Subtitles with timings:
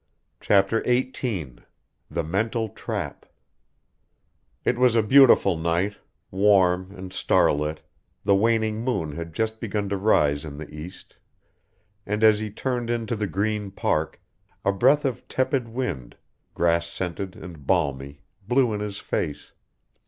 [0.39, 1.57] CHAPTER XVIII
[2.09, 3.23] THE MENTAL TRAP
[4.65, 5.97] It was a beautiful night,
[6.31, 7.81] warm and starlit,
[8.23, 11.17] the waning moon had just begun to rise in the east
[12.03, 14.19] and as he turned into the green Park
[14.65, 16.17] a breath of tepid wind,
[16.55, 19.51] grass scented and balmy blew in his face.